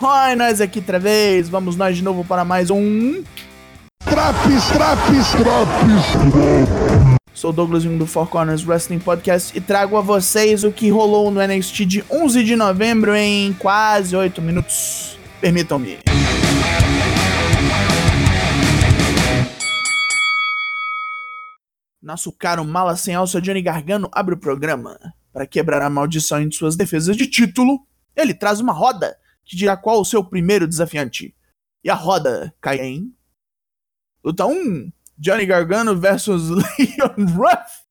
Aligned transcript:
Oi, 0.00 0.36
nós 0.36 0.60
aqui 0.60 0.78
outra 0.78 0.96
vez. 0.96 1.48
Vamos 1.48 1.74
nós 1.74 1.96
de 1.96 2.04
novo 2.04 2.24
para 2.24 2.44
mais 2.44 2.70
um. 2.70 3.20
Traps, 4.04 4.68
traps, 4.68 5.30
traps. 5.32 7.08
Sou 7.34 7.52
Douglas 7.52 7.82
Jung 7.82 7.98
do 7.98 8.06
Four 8.06 8.28
Corners 8.28 8.64
Wrestling 8.64 9.00
Podcast 9.00 9.58
e 9.58 9.60
trago 9.60 9.96
a 9.96 10.00
vocês 10.00 10.62
o 10.62 10.70
que 10.70 10.88
rolou 10.88 11.32
no 11.32 11.44
NXT 11.44 11.84
de 11.84 12.04
11 12.08 12.44
de 12.44 12.54
novembro 12.54 13.12
em 13.12 13.52
quase 13.54 14.14
8 14.14 14.40
minutos. 14.40 15.18
Permitam-me. 15.40 15.98
Nosso 22.00 22.30
caro 22.30 22.64
mala 22.64 22.94
sem 22.94 23.16
alça 23.16 23.40
Johnny 23.40 23.62
Gargano 23.62 24.08
abre 24.12 24.34
o 24.34 24.38
programa. 24.38 24.96
Para 25.32 25.44
quebrar 25.44 25.82
a 25.82 25.90
maldição 25.90 26.40
em 26.40 26.52
suas 26.52 26.76
defesas 26.76 27.16
de 27.16 27.26
título, 27.26 27.80
ele 28.16 28.32
traz 28.32 28.60
uma 28.60 28.72
roda 28.72 29.16
que 29.48 29.56
dirá 29.56 29.76
qual 29.76 30.00
o 30.00 30.04
seu 30.04 30.22
primeiro 30.22 30.68
desafiante. 30.68 31.34
E 31.82 31.88
a 31.88 31.94
roda 31.94 32.54
cai 32.60 32.80
em. 32.80 33.16
Luta 34.22 34.44
1: 34.44 34.92
Johnny 35.16 35.46
Gargano 35.46 35.98
versus 35.98 36.50
Leon 36.52 37.26
Ruff. 37.34 37.82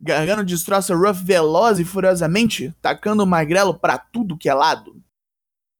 Gargano 0.00 0.44
destroça 0.44 0.94
Ruff 0.94 1.22
veloz 1.22 1.78
e 1.78 1.84
furiosamente, 1.84 2.74
tacando 2.82 3.22
o 3.22 3.26
magrelo 3.26 3.78
para 3.78 3.96
tudo 3.96 4.36
que 4.36 4.48
é 4.48 4.54
lado. 4.54 5.00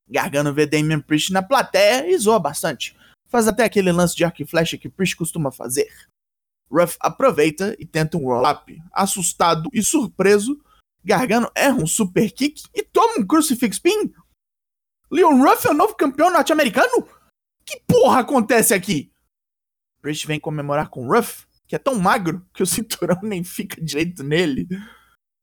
Gargano 0.09 0.55
vê 0.55 0.67
Damian 0.67 1.01
Priest 1.01 1.33
na 1.33 1.43
plateia 1.43 2.09
e 2.09 2.17
zoa 2.17 2.39
bastante. 2.39 2.97
Faz 3.27 3.49
até 3.49 3.65
aquele 3.65 3.91
lance 3.91 4.15
de 4.15 4.25
arco 4.25 4.41
e 4.41 4.47
flecha 4.47 4.79
que 4.79 4.89
Priest 4.89 5.17
costuma 5.17 5.51
fazer. 5.51 5.91
Ruff 6.71 6.97
aproveita 7.01 7.75
e 7.79 7.85
tenta 7.85 8.17
um 8.17 8.25
roll-up. 8.25 8.81
Assustado 8.93 9.69
e 9.73 9.83
surpreso, 9.83 10.64
Gargano 11.05 11.51
erra 11.55 11.77
um 11.77 11.87
super 11.87 12.31
kick 12.33 12.63
e 12.75 12.83
toma 12.83 13.19
um 13.19 13.27
crucifix 13.27 13.79
pin. 13.79 14.13
Leon 15.11 15.37
Ruff 15.37 15.67
é 15.67 15.71
o 15.71 15.75
novo 15.75 15.95
campeão 15.95 16.31
norte-americano? 16.33 17.07
Que 17.67 17.81
porra 17.87 18.21
acontece 18.21 18.73
aqui? 18.73 19.13
Priest 20.01 20.27
vem 20.27 20.41
comemorar 20.41 20.89
com 20.89 21.07
Ruff, 21.07 21.47
que 21.67 21.77
é 21.77 21.79
tão 21.79 21.95
magro 21.97 22.47
que 22.53 22.63
o 22.63 22.67
cinturão 22.67 23.21
nem 23.23 23.45
fica 23.45 23.81
direito 23.81 24.23
nele. 24.23 24.67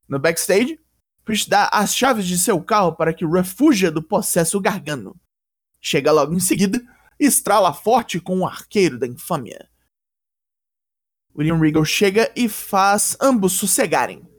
No 0.07 0.19
backstage, 0.19 0.79
Priest 1.23 1.49
dá 1.49 1.69
as 1.71 1.95
chaves 1.95 2.25
de 2.25 2.37
seu 2.37 2.61
carro 2.63 2.95
para 2.95 3.13
que 3.13 3.25
Ruff 3.25 3.55
fuja 3.55 3.91
do 3.91 4.01
possesso 4.01 4.59
Gargano. 4.59 5.15
Chega 5.79 6.11
logo 6.11 6.33
em 6.33 6.39
seguida 6.39 6.81
e 7.19 7.25
estrala 7.25 7.73
forte 7.73 8.19
com 8.19 8.39
o 8.39 8.47
arqueiro 8.47 8.97
da 8.97 9.07
infâmia. 9.07 9.69
William 11.35 11.59
Regal 11.59 11.85
chega 11.85 12.31
e 12.35 12.49
faz 12.49 13.15
ambos 13.21 13.53
sossegarem. 13.53 14.30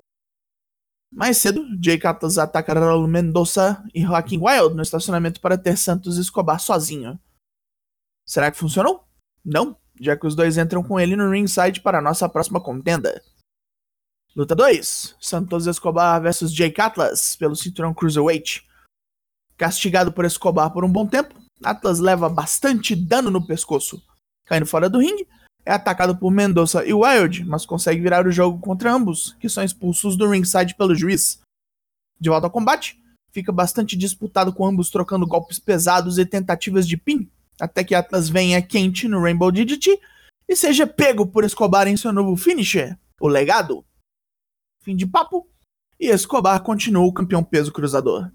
Mais 1.12 1.36
cedo, 1.36 1.62
Jake 1.78 2.06
Atlas 2.06 2.38
ataca 2.38 2.72
Raul 2.72 3.06
Mendoza 3.06 3.84
e 3.94 4.00
Joaquim 4.00 4.38
Wild 4.38 4.74
no 4.74 4.80
estacionamento 4.80 5.42
para 5.42 5.58
ter 5.58 5.76
Santos 5.76 6.16
Escobar 6.16 6.58
sozinho. 6.58 7.20
Será 8.26 8.50
que 8.50 8.56
funcionou? 8.56 9.06
Não, 9.44 9.76
já 10.00 10.16
que 10.16 10.26
os 10.26 10.34
dois 10.34 10.56
entram 10.56 10.82
com 10.82 10.98
ele 10.98 11.14
no 11.14 11.30
ringside 11.30 11.82
para 11.82 12.00
nossa 12.00 12.26
próxima 12.30 12.62
contenda. 12.62 13.22
Luta 14.34 14.54
2: 14.54 15.16
Santos 15.20 15.66
Escobar 15.66 16.22
vs 16.22 16.50
Jake 16.50 16.80
Atlas 16.80 17.36
pelo 17.36 17.54
cinturão 17.54 17.92
Cruiserweight. 17.92 18.66
Castigado 19.58 20.12
por 20.12 20.24
Escobar 20.24 20.72
por 20.72 20.82
um 20.82 20.90
bom 20.90 21.06
tempo, 21.06 21.34
Atlas 21.62 21.98
leva 21.98 22.30
bastante 22.30 22.96
dano 22.96 23.30
no 23.30 23.46
pescoço, 23.46 24.02
caindo 24.46 24.64
fora 24.64 24.88
do 24.88 24.98
ringue 24.98 25.28
é 25.64 25.72
atacado 25.72 26.16
por 26.16 26.30
Mendoza 26.30 26.84
e 26.84 26.92
Wild, 26.92 27.44
mas 27.44 27.64
consegue 27.64 28.00
virar 28.00 28.26
o 28.26 28.32
jogo 28.32 28.58
contra 28.58 28.92
ambos, 28.92 29.36
que 29.40 29.48
são 29.48 29.62
expulsos 29.62 30.16
do 30.16 30.28
ringside 30.28 30.74
pelo 30.74 30.94
juiz. 30.94 31.40
De 32.18 32.28
volta 32.28 32.46
ao 32.46 32.50
combate, 32.50 33.00
fica 33.30 33.52
bastante 33.52 33.96
disputado 33.96 34.52
com 34.52 34.66
ambos 34.66 34.90
trocando 34.90 35.26
golpes 35.26 35.58
pesados 35.58 36.18
e 36.18 36.26
tentativas 36.26 36.86
de 36.86 36.96
pin, 36.96 37.28
até 37.60 37.84
que 37.84 37.94
Atlas 37.94 38.28
venha 38.28 38.62
quente 38.62 39.06
no 39.06 39.22
Rainbow 39.22 39.52
DDT 39.52 40.00
e 40.48 40.56
seja 40.56 40.86
pego 40.86 41.26
por 41.26 41.44
Escobar 41.44 41.86
em 41.86 41.96
seu 41.96 42.12
novo 42.12 42.36
finisher, 42.36 42.98
o 43.20 43.28
legado. 43.28 43.84
Fim 44.82 44.96
de 44.96 45.06
papo, 45.06 45.48
e 45.98 46.08
Escobar 46.08 46.60
continua 46.62 47.06
o 47.06 47.12
campeão 47.12 47.44
peso 47.44 47.72
cruzador. 47.72 48.30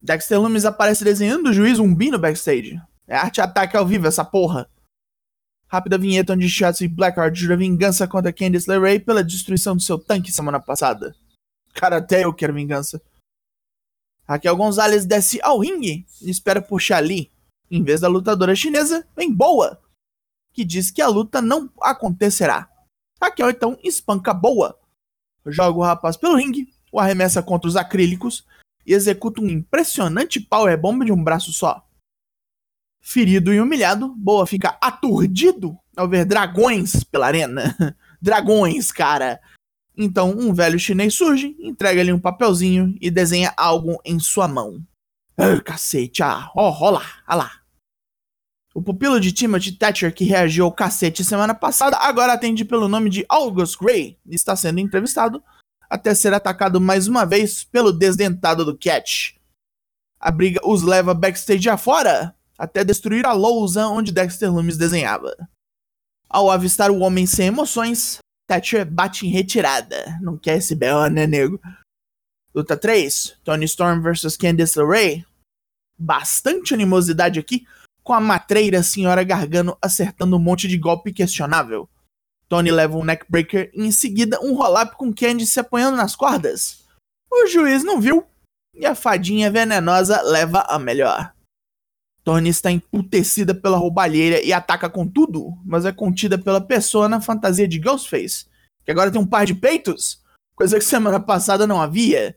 Dexter 0.00 0.40
Lumis 0.40 0.64
aparece 0.64 1.04
desenhando 1.04 1.50
o 1.50 1.52
juiz 1.52 1.78
um 1.78 1.88
no 1.88 2.18
backstage. 2.18 2.80
É 3.06 3.16
arte-ataque 3.16 3.76
ao 3.76 3.86
vivo 3.86 4.06
essa 4.06 4.24
porra. 4.24 4.68
Rápida 5.72 5.96
vinheta 5.96 6.34
onde 6.34 6.50
Shotzi 6.50 6.86
Blackheart 6.86 7.34
jura 7.34 7.56
vingança 7.56 8.06
contra 8.06 8.30
Candice 8.30 8.68
LeRae 8.68 9.00
pela 9.00 9.24
destruição 9.24 9.74
do 9.74 9.80
seu 9.80 9.98
tanque 9.98 10.30
semana 10.30 10.60
passada. 10.60 11.16
Cara, 11.72 11.96
até 11.96 12.24
eu 12.24 12.34
quero 12.34 12.52
vingança. 12.52 13.00
Raquel 14.28 14.54
Gonzalez 14.54 15.06
desce 15.06 15.40
ao 15.42 15.58
ringue 15.58 16.04
e 16.20 16.28
espera 16.28 16.60
por 16.60 16.78
Shali. 16.78 17.32
Em 17.70 17.82
vez 17.82 18.02
da 18.02 18.08
lutadora 18.08 18.54
chinesa, 18.54 19.08
vem 19.16 19.32
Boa, 19.32 19.80
que 20.52 20.62
diz 20.62 20.90
que 20.90 21.00
a 21.00 21.08
luta 21.08 21.40
não 21.40 21.70
acontecerá. 21.80 22.68
Raquel 23.18 23.48
então 23.48 23.78
espanca 23.82 24.34
Boa. 24.34 24.78
Joga 25.46 25.78
o 25.78 25.82
rapaz 25.82 26.18
pelo 26.18 26.36
ringue, 26.36 26.68
o 26.92 27.00
arremessa 27.00 27.42
contra 27.42 27.66
os 27.66 27.76
acrílicos 27.76 28.46
e 28.84 28.92
executa 28.92 29.40
um 29.40 29.48
impressionante 29.48 30.38
powerbomb 30.38 31.02
de 31.02 31.12
um 31.12 31.24
braço 31.24 31.50
só. 31.50 31.82
Ferido 33.04 33.52
e 33.52 33.60
humilhado, 33.60 34.14
Boa 34.16 34.46
fica 34.46 34.78
aturdido 34.80 35.76
ao 35.96 36.08
ver 36.08 36.24
dragões 36.24 37.02
pela 37.02 37.26
arena. 37.26 37.76
dragões, 38.22 38.92
cara! 38.92 39.40
Então, 39.96 40.30
um 40.30 40.54
velho 40.54 40.78
chinês 40.78 41.14
surge, 41.14 41.56
entrega-lhe 41.58 42.12
um 42.12 42.20
papelzinho 42.20 42.96
e 43.00 43.10
desenha 43.10 43.52
algo 43.56 44.00
em 44.04 44.18
sua 44.18 44.46
mão. 44.46 44.80
Ah, 45.36 45.60
cacete, 45.60 46.22
ah, 46.22 46.50
ó, 46.54 46.70
olha 46.80 46.98
lá, 46.98 47.06
olha 47.28 47.36
lá. 47.36 47.52
O 48.74 48.80
pupilo 48.80 49.20
de 49.20 49.32
Timothy 49.32 49.72
Thatcher, 49.72 50.14
que 50.14 50.24
reagiu 50.24 50.64
ao 50.64 50.72
cacete 50.72 51.24
semana 51.24 51.54
passada, 51.54 51.98
agora 51.98 52.32
atende 52.32 52.64
pelo 52.64 52.88
nome 52.88 53.10
de 53.10 53.26
August 53.28 53.78
Gray 53.78 54.18
e 54.24 54.34
está 54.34 54.56
sendo 54.56 54.80
entrevistado 54.80 55.42
até 55.90 56.14
ser 56.14 56.32
atacado 56.32 56.80
mais 56.80 57.06
uma 57.06 57.26
vez 57.26 57.64
pelo 57.64 57.92
desdentado 57.92 58.64
do 58.64 58.78
Catch. 58.78 59.34
A 60.18 60.30
briga 60.30 60.58
os 60.64 60.82
leva 60.82 61.12
backstage 61.12 61.68
afora, 61.68 62.34
até 62.62 62.84
destruir 62.84 63.26
a 63.26 63.32
lousa 63.32 63.88
onde 63.88 64.12
Dexter 64.12 64.48
Loomis 64.48 64.76
desenhava. 64.76 65.34
Ao 66.28 66.48
avistar 66.48 66.92
o 66.92 67.00
homem 67.00 67.26
sem 67.26 67.48
emoções, 67.48 68.18
Thatcher 68.48 68.88
bate 68.88 69.26
em 69.26 69.30
retirada. 69.30 70.16
Não 70.22 70.38
quer 70.38 70.58
esse 70.58 70.76
B.O., 70.76 71.08
né, 71.08 71.26
nego? 71.26 71.60
Luta 72.54 72.76
3, 72.76 73.36
Tony 73.42 73.64
Storm 73.64 74.00
vs 74.00 74.36
Candice 74.36 74.78
LeRae. 74.78 75.26
Bastante 75.98 76.72
animosidade 76.72 77.40
aqui, 77.40 77.66
com 78.04 78.12
a 78.12 78.20
matreira 78.20 78.80
Senhora 78.84 79.24
Gargano 79.24 79.76
acertando 79.82 80.36
um 80.36 80.40
monte 80.40 80.68
de 80.68 80.78
golpe 80.78 81.12
questionável. 81.12 81.90
Tony 82.48 82.70
leva 82.70 82.96
um 82.96 83.04
neckbreaker 83.04 83.72
e 83.74 83.84
em 83.84 83.90
seguida 83.90 84.40
um 84.40 84.54
roll-up 84.54 84.96
com 84.96 85.12
Candice 85.12 85.50
se 85.50 85.58
apoiando 85.58 85.96
nas 85.96 86.14
cordas. 86.14 86.84
O 87.28 87.44
juiz 87.48 87.82
não 87.82 88.00
viu 88.00 88.24
e 88.72 88.86
a 88.86 88.94
fadinha 88.94 89.50
venenosa 89.50 90.22
leva 90.22 90.60
a 90.68 90.78
melhor. 90.78 91.34
Tony 92.24 92.50
está 92.50 92.70
emputecida 92.70 93.54
pela 93.54 93.76
roubalheira 93.76 94.40
e 94.42 94.52
ataca 94.52 94.88
com 94.88 95.06
tudo, 95.06 95.58
mas 95.64 95.84
é 95.84 95.92
contida 95.92 96.38
pela 96.38 96.60
pessoa 96.60 97.08
na 97.08 97.20
fantasia 97.20 97.66
de 97.66 97.78
Ghostface, 97.78 98.46
que 98.84 98.90
agora 98.90 99.10
tem 99.10 99.20
um 99.20 99.26
par 99.26 99.44
de 99.44 99.54
peitos, 99.54 100.22
coisa 100.54 100.78
que 100.78 100.84
semana 100.84 101.18
passada 101.18 101.66
não 101.66 101.80
havia. 101.80 102.36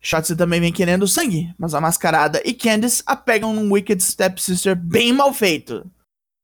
Shotzi 0.00 0.36
também 0.36 0.60
vem 0.60 0.72
querendo 0.72 1.06
sangue, 1.08 1.52
mas 1.58 1.74
a 1.74 1.80
mascarada 1.80 2.40
e 2.44 2.54
Candice 2.54 3.02
a 3.06 3.16
pegam 3.16 3.52
num 3.52 3.72
Wicked 3.72 4.02
Stepsister 4.02 4.76
bem 4.76 5.12
mal 5.12 5.32
feito. 5.32 5.88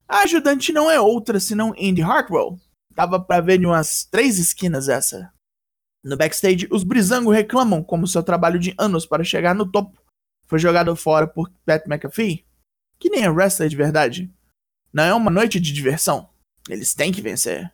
A 0.09 0.21
ajudante 0.21 0.73
não 0.73 0.91
é 0.91 1.01
outra 1.01 1.39
senão 1.39 1.75
Indy 1.77 2.03
Hartwell. 2.03 2.59
Dava 2.95 3.21
pra 3.21 3.41
ver 3.41 3.59
de 3.59 3.67
umas 3.67 4.05
três 4.05 4.39
esquinas 4.39 4.89
essa. 4.89 5.33
No 6.05 6.17
backstage, 6.17 6.69
os 6.71 6.83
Brizango 6.83 7.31
reclamam 7.31 7.83
como 7.83 8.07
seu 8.07 8.23
trabalho 8.23 8.59
de 8.59 8.75
anos 8.79 9.05
para 9.05 9.25
chegar 9.25 9.55
no 9.55 9.71
topo 9.71 9.99
foi 10.49 10.59
jogado 10.59 10.97
fora 10.97 11.27
por 11.27 11.50
Pat 11.65 11.87
McAfee 11.87 12.48
que 12.99 13.11
nem 13.11 13.23
é 13.23 13.31
wrestler 13.31 13.69
de 13.69 13.77
verdade. 13.77 14.33
Não 14.93 15.05
é 15.05 15.15
uma 15.15 15.31
noite 15.31 15.61
de 15.61 15.73
diversão. 15.73 16.29
Eles 16.69 16.95
têm 16.95 17.12
que 17.12 17.23
vencer. 17.23 17.73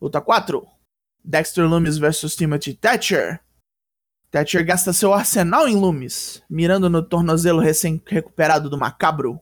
Luta 0.00 0.20
4. 0.20 0.66
Dexter 1.24 1.68
Loomis 1.68 1.98
vs 1.98 2.36
Timothy 2.36 2.74
Thatcher. 2.74 3.42
Thatcher 4.30 4.64
gasta 4.64 4.92
seu 4.92 5.12
arsenal 5.12 5.66
em 5.66 5.74
Loomis, 5.74 6.42
mirando 6.48 6.88
no 6.88 7.02
tornozelo 7.02 7.60
recém-recuperado 7.60 8.70
do 8.70 8.78
macabro. 8.78 9.40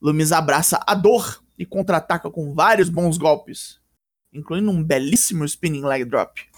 Loomis 0.00 0.32
abraça 0.32 0.80
a 0.86 0.94
dor 0.94 1.42
e 1.58 1.66
contra-ataca 1.66 2.30
com 2.30 2.54
vários 2.54 2.88
bons 2.88 3.18
golpes, 3.18 3.80
incluindo 4.32 4.70
um 4.70 4.82
belíssimo 4.82 5.44
spinning 5.44 5.84
leg 5.84 6.04
drop. 6.04 6.48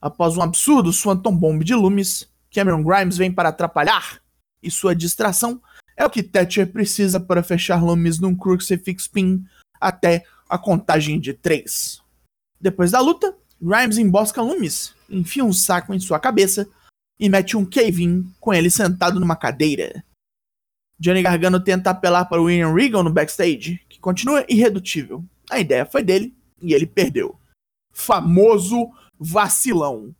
Após 0.00 0.36
um 0.36 0.42
absurdo 0.42 0.92
Swanton 0.92 1.34
Bomb 1.36 1.64
de 1.64 1.74
Loomis, 1.74 2.30
Cameron 2.52 2.82
Grimes 2.82 3.16
vem 3.16 3.32
para 3.32 3.48
atrapalhar 3.48 4.23
e 4.64 4.70
sua 4.70 4.94
distração 4.94 5.60
é 5.96 6.04
o 6.04 6.10
que 6.10 6.22
Thatcher 6.22 6.70
precisa 6.72 7.20
para 7.20 7.42
fechar 7.42 7.82
Loomis 7.82 8.18
num 8.18 8.34
Crucifix 8.34 9.06
Pin 9.06 9.44
até 9.80 10.24
a 10.48 10.58
contagem 10.58 11.20
de 11.20 11.34
3. 11.34 12.00
Depois 12.60 12.90
da 12.90 13.00
luta, 13.00 13.36
Grimes 13.60 13.98
embosca 13.98 14.42
Loomis, 14.42 14.94
enfia 15.08 15.44
um 15.44 15.52
saco 15.52 15.94
em 15.94 16.00
sua 16.00 16.18
cabeça, 16.18 16.68
e 17.18 17.28
mete 17.28 17.56
um 17.56 17.64
cave-in 17.64 18.28
com 18.40 18.52
ele 18.52 18.70
sentado 18.70 19.20
numa 19.20 19.36
cadeira. 19.36 20.04
Johnny 20.98 21.22
Gargano 21.22 21.60
tenta 21.60 21.90
apelar 21.90 22.24
para 22.24 22.42
William 22.42 22.72
Regal 22.72 23.02
no 23.04 23.12
backstage, 23.12 23.80
que 23.88 24.00
continua 24.00 24.44
irredutível. 24.48 25.24
A 25.50 25.60
ideia 25.60 25.86
foi 25.86 26.02
dele 26.02 26.34
e 26.60 26.72
ele 26.72 26.86
perdeu. 26.86 27.38
Famoso 27.92 28.90
vacilão. 29.18 30.14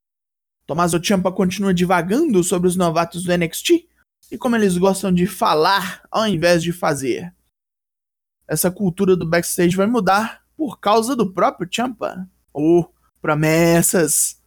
Tommaso 0.67 1.03
Ciampa 1.03 1.33
continua 1.33 1.75
divagando 1.75 2.43
sobre 2.43 2.69
os 2.69 2.77
novatos 2.77 3.25
do 3.25 3.37
NXT 3.37 3.87
e 4.31 4.39
como 4.39 4.57
eles 4.57 4.77
gostam 4.77 5.13
de 5.13 5.27
falar 5.27 6.03
ao 6.11 6.27
invés 6.27 6.63
de 6.63 6.73
fazer. 6.73 7.35
Essa 8.47 8.71
cultura 8.71 9.17
do 9.17 9.27
backstage 9.27 9.77
vai 9.77 9.87
mudar 9.87 10.45
por 10.57 10.79
causa 10.79 11.17
do 11.17 11.33
próprio 11.33 11.69
Ciampa. 11.73 12.29
Oh, 12.53 12.87
promessas! 13.21 14.41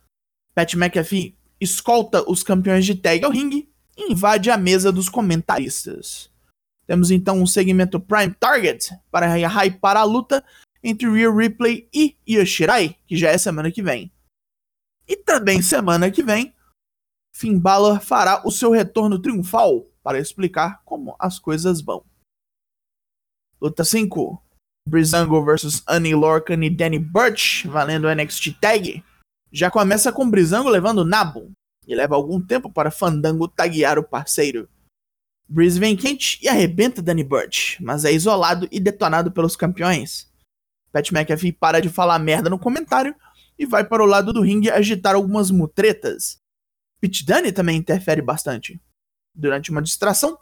Pat 0.54 0.74
McAfee 0.74 1.38
escolta 1.60 2.24
os 2.30 2.44
campeões 2.44 2.86
de 2.86 2.96
tag 2.96 3.24
ao 3.24 3.32
ringue 3.32 3.70
e 3.98 4.12
invade 4.12 4.50
a 4.50 4.58
mesa 4.58 4.92
dos 4.92 5.10
comentaristas. 5.10 6.32
Temos 6.86 7.12
então 7.12 7.42
um 7.42 7.46
segmento 7.46 8.00
Prime 8.00 8.34
Target 8.34 8.96
para 9.12 9.36
hypar 9.36 9.98
a 9.98 10.04
luta 10.04 10.44
entre 10.84 11.10
Real 11.12 11.36
Ripley 11.36 11.90
e 11.94 12.16
Yoshirai, 12.28 12.96
que 13.06 13.18
já 13.18 13.30
é 13.30 13.38
semana 13.38 13.72
que 13.72 13.82
vem. 13.82 14.12
E 15.08 15.16
também 15.18 15.62
semana 15.62 16.10
que 16.10 16.24
vem, 16.24 16.54
Finn 17.38 17.60
Balor 17.60 18.02
fará 18.02 18.42
o 18.44 18.50
seu 18.50 18.72
retorno 18.72 19.20
triunfal 19.20 19.86
para 20.02 20.18
explicar 20.18 20.82
como 20.84 21.16
as 21.20 21.38
coisas 21.38 21.82
vão. 21.82 22.04
Luta 23.62 23.84
5. 23.84 24.42
Brizango 24.90 25.46
vs 25.46 25.84
Annie 25.88 26.16
Lorcan 26.16 26.66
e 26.66 26.70
Danny 26.72 26.98
Burch, 26.98 27.68
valendo 27.68 28.10
NXT 28.10 28.60
Tag. 28.60 29.04
Já 29.52 29.70
começa 29.70 30.12
com 30.12 30.28
Brizango 30.28 30.68
levando 30.68 31.06
Nabo, 31.06 31.52
e 31.88 31.94
leva 31.94 32.16
algum 32.16 32.42
tempo 32.42 32.72
para 32.72 32.90
Fandango 32.90 33.48
taguear 33.48 34.00
o 34.00 34.04
parceiro. 34.04 34.68
Breeze 35.48 35.80
vem 35.80 35.96
quente 35.96 36.40
e 36.44 36.50
arrebenta 36.50 37.04
Danny 37.04 37.24
Burch, 37.24 37.78
mas 37.84 38.04
é 38.04 38.12
isolado 38.12 38.68
e 38.72 38.80
detonado 38.80 39.32
pelos 39.32 39.56
campeões. 39.56 40.28
Pat 40.92 41.12
McAfee 41.12 41.52
para 41.52 41.82
de 41.82 41.90
falar 41.90 42.18
merda 42.18 42.50
no 42.50 42.58
comentário 42.58 43.16
e 43.60 43.66
vai 43.68 43.86
para 43.86 44.02
o 44.02 44.08
lado 44.08 44.34
do 44.34 44.42
ringue 44.42 44.72
agitar 44.72 45.14
algumas 45.14 45.52
mutretas. 45.52 46.40
Pete 47.00 47.26
Dunne 47.26 47.52
também 47.52 47.78
interfere 47.78 48.22
bastante. 48.22 48.82
Durante 49.34 49.70
uma 49.70 49.82
distração, 49.82 50.38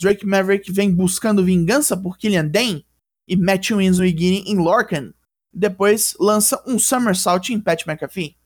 Drake 0.00 0.24
Maverick 0.26 0.72
vem 0.72 0.94
buscando 0.94 1.44
vingança 1.44 1.96
por 1.96 2.16
Killian 2.16 2.46
Dane 2.46 2.86
e 3.26 3.36
mete 3.36 3.74
um 3.74 3.80
Enzo 3.80 4.04
Igini 4.04 4.44
em 4.46 4.56
Lorcan. 4.56 5.12
Depois 5.52 6.14
lança 6.18 6.62
um 6.66 6.78
somersault 6.78 7.52
em 7.52 7.60
Pat 7.60 7.86
McAfee. 7.86 8.36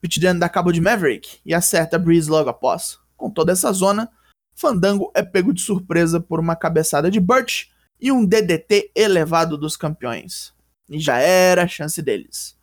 Pete 0.00 0.20
Dunne 0.20 0.38
dá 0.38 0.48
cabo 0.48 0.70
de 0.70 0.80
Maverick 0.80 1.40
e 1.44 1.54
acerta 1.54 1.98
Breeze 1.98 2.30
logo 2.30 2.50
após. 2.50 2.98
Com 3.16 3.30
toda 3.30 3.52
essa 3.52 3.72
zona, 3.72 4.10
Fandango 4.54 5.10
é 5.14 5.22
pego 5.22 5.52
de 5.52 5.62
surpresa 5.62 6.20
por 6.20 6.38
uma 6.38 6.54
cabeçada 6.54 7.10
de 7.10 7.18
Burt 7.18 7.66
e 8.00 8.12
um 8.12 8.24
DDT 8.24 8.92
elevado 8.94 9.56
dos 9.56 9.76
campeões. 9.76 10.52
E 10.88 11.00
já 11.00 11.18
era 11.18 11.64
a 11.64 11.68
chance 11.68 12.00
deles. 12.00 12.56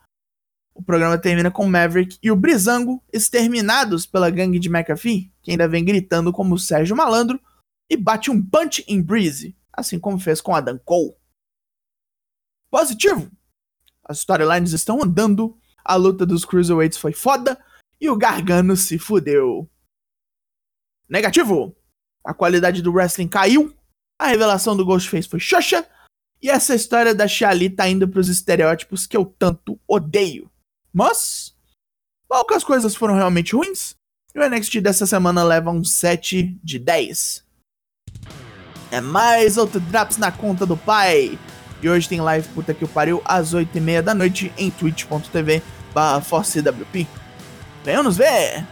O 0.74 0.82
programa 0.82 1.18
termina 1.18 1.52
com 1.52 1.68
Maverick 1.68 2.18
e 2.22 2.32
o 2.32 2.36
Brizango 2.36 3.04
exterminados 3.12 4.06
pela 4.06 4.30
gangue 4.30 4.60
de 4.60 4.70
McAfee, 4.70 5.32
que 5.42 5.52
ainda 5.52 5.68
vem 5.68 5.86
gritando 5.86 6.32
como 6.32 6.58
Sérgio 6.58 6.96
Malandro, 6.96 7.40
e 7.90 7.96
bate 7.96 8.32
um 8.32 8.44
punch 8.44 8.84
em 8.88 9.02
Breeze, 9.02 9.56
assim 9.72 10.00
como 10.00 10.20
fez 10.20 10.42
com 10.42 10.56
Adam 10.56 10.80
Cole. 10.80 11.16
Positivo! 12.72 13.32
As 14.04 14.20
storylines 14.20 14.74
estão 14.74 15.02
andando 15.02 15.56
a 15.84 15.96
luta 15.96 16.26
dos 16.26 16.46
Cruiserweights 16.46 16.98
foi 16.98 17.12
foda 17.12 17.62
e 18.00 18.10
o 18.10 18.16
Gargano 18.16 18.76
se 18.78 18.98
fudeu. 18.98 19.70
Negativo. 21.10 21.76
A 22.26 22.34
qualidade 22.34 22.82
do 22.82 22.94
wrestling 22.94 23.28
caiu, 23.28 23.76
a 24.18 24.28
revelação 24.28 24.78
do 24.78 24.86
Ghostface 24.86 25.28
foi 25.28 25.42
xoxa 25.42 25.86
e 26.42 26.50
essa 26.50 26.74
história 26.74 27.14
da 27.14 27.28
Xali 27.28 27.70
tá 27.70 27.88
indo 27.88 28.08
pros 28.08 28.30
estereótipos 28.30 29.06
que 29.06 29.18
eu 29.18 29.26
tanto 29.26 29.80
odeio. 29.86 30.50
Mas, 30.94 31.56
poucas 32.28 32.64
coisas 32.64 32.96
foram 32.96 33.16
realmente 33.16 33.56
ruins 33.56 33.96
e 34.36 34.40
o 34.40 34.48
NXT 34.48 34.80
dessa 34.80 35.06
semana 35.08 35.44
leva 35.44 35.72
um 35.72 35.84
7 35.84 36.58
de 36.64 36.78
10. 36.78 37.44
É 38.92 39.02
mais 39.02 39.58
outro 39.58 39.80
Drops 39.80 40.18
na 40.18 40.32
conta 40.32 40.66
do 40.66 40.78
pai. 40.78 41.38
E 41.82 41.90
hoje 41.90 42.08
tem 42.08 42.22
live 42.22 42.48
puta 42.50 42.74
que 42.74 42.86
o 42.86 42.88
pariu 42.88 43.22
às 43.26 43.54
8h30 43.54 44.02
da 44.02 44.14
noite 44.14 44.54
em 44.58 44.70
twitch.tv 44.70 45.64
barra 45.94 46.22
ForceWP. 46.22 47.08
Venham 47.84 48.04
nos 48.04 48.18
ver! 48.18 48.66